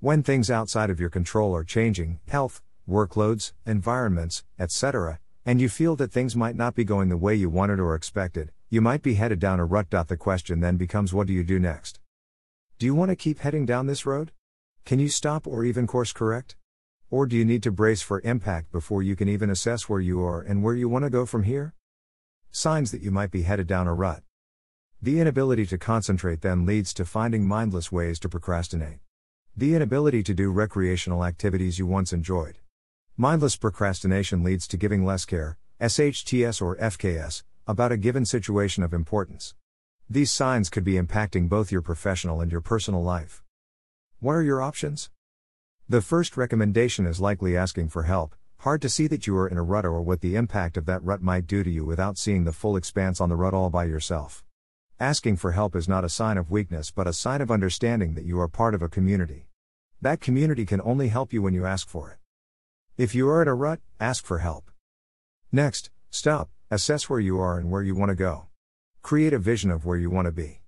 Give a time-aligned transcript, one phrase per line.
[0.00, 5.96] When things outside of your control are changing, health, workloads, environments, etc., and you feel
[5.96, 9.14] that things might not be going the way you wanted or expected, you might be
[9.14, 9.90] headed down a rut.
[9.90, 11.98] The question then becomes what do you do next?
[12.78, 14.30] Do you want to keep heading down this road?
[14.84, 16.54] Can you stop or even course correct?
[17.10, 20.22] Or do you need to brace for impact before you can even assess where you
[20.22, 21.74] are and where you want to go from here?
[22.52, 24.22] Signs that you might be headed down a rut.
[25.02, 28.98] The inability to concentrate then leads to finding mindless ways to procrastinate.
[29.58, 32.58] The inability to do recreational activities you once enjoyed.
[33.16, 38.94] Mindless procrastination leads to giving less care, SHTS or FKS, about a given situation of
[38.94, 39.56] importance.
[40.08, 43.42] These signs could be impacting both your professional and your personal life.
[44.20, 45.10] What are your options?
[45.88, 48.36] The first recommendation is likely asking for help.
[48.58, 51.02] Hard to see that you are in a rut or what the impact of that
[51.02, 53.86] rut might do to you without seeing the full expanse on the rut all by
[53.86, 54.44] yourself.
[55.00, 58.24] Asking for help is not a sign of weakness but a sign of understanding that
[58.24, 59.47] you are part of a community.
[60.00, 62.18] That community can only help you when you ask for it.
[62.96, 64.70] If you are at a rut, ask for help.
[65.50, 68.46] Next, stop, assess where you are and where you want to go.
[69.02, 70.60] Create a vision of where you want to be.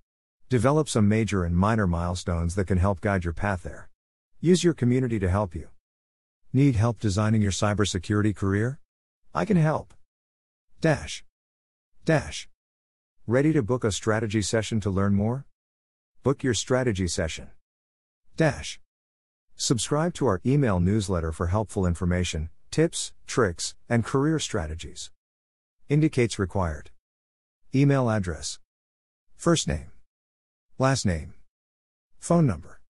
[0.49, 3.89] Develop some major and minor milestones that can help guide your path there.
[4.41, 5.69] Use your community to help you.
[6.51, 8.79] Need help designing your cybersecurity career?
[9.33, 9.93] I can help.
[10.81, 11.23] Dash.
[12.03, 12.49] Dash.
[13.25, 15.45] Ready to book a strategy session to learn more?
[16.21, 17.49] Book your strategy session.
[18.35, 18.81] Dash.
[19.63, 25.11] Subscribe to our email newsletter for helpful information, tips, tricks, and career strategies.
[25.87, 26.89] Indicates required.
[27.75, 28.57] Email address.
[29.35, 29.91] First name.
[30.79, 31.35] Last name.
[32.17, 32.80] Phone number.